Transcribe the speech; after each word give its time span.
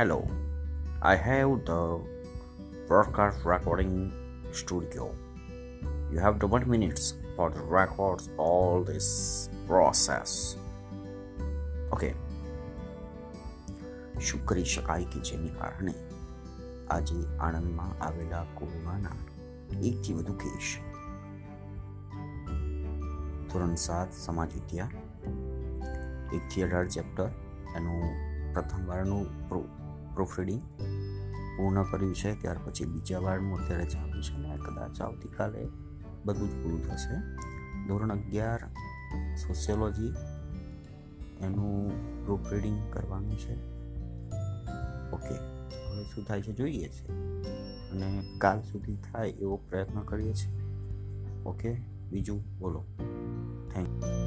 Have 0.00 1.64
the 1.66 2.00
broadcast 2.88 3.44
recording 3.44 4.12
studio. 4.50 5.14
You 6.10 6.18
have 6.18 6.38
the 6.38 6.46
one 6.46 6.66
minutes 6.70 7.14
for 7.36 7.50
the 7.50 7.60
records 7.60 8.30
all 8.38 8.82
this 8.82 9.50
process. 9.66 10.56
Okay. 11.92 12.14
શું 14.20 14.40
કરી 14.46 14.64
શકાય 14.64 15.04
કે 15.04 15.20
જેને 15.20 15.50
કારણે 15.58 15.94
આજે 16.90 17.18
આણંદમાં 17.40 17.92
આવેલા 18.00 18.44
કોરોનાના 18.54 19.12
એકથી 19.82 20.12
વધુ 20.12 20.32
કેસ 20.32 20.70
ધોરણ 23.52 23.74
સાત 23.74 24.12
સમાજ 24.12 24.48
વિદ્યા 24.54 24.88
એકથી 26.32 26.62
અઢાર 26.62 26.86
ચેપ્ટર 26.86 27.30
એનું 27.76 28.02
પ્રથમ 28.52 28.86
વારનું 28.86 29.26
પ્રૂફ 30.14 30.40
રીડિંગ 30.40 30.62
પૂર્ણ 31.58 31.82
કર્યું 31.82 32.14
છે, 32.14 32.40
ત્યાર 32.40 32.56
પછી 32.64 32.84
બીજા 32.84 33.18
વારનું 33.18 33.58
અત્યારે 33.58 33.84
ચાલુ 33.84 34.20
છે 34.20 34.38
ને 34.38 34.56
કદાચ 34.56 35.00
આવતીકાલે 35.00 35.68
બધું 36.24 36.50
જ 36.50 36.62
પૂરું 36.62 36.86
થશે. 36.88 37.20
ધોરણ 37.88 38.10
અગિયાર 38.10 38.60
સોશિયોલોજી 39.36 40.14
એનું 41.40 41.88
પ્રૂફરીડિંગ 42.24 42.92
કરવાનું 42.92 43.38
છે. 43.38 43.54
ઓકે 45.10 45.34
હવે 45.86 46.04
શું 46.04 46.24
થાય 46.24 46.42
છે 46.42 46.52
જોઈએ 46.52 46.88
છે. 46.88 47.06
અને 47.90 48.22
કાલ 48.38 48.60
સુધી 48.60 48.96
થાય 48.96 49.28
એવો 49.28 49.56
પ્રયત્ન 49.56 50.00
કરીએ 50.00 50.34
છીએ. 50.34 50.60
ઓકે 51.44 51.74
બીજું 52.10 52.58
બોલો. 52.58 52.84
Thank 53.74 53.88
you 53.88 54.19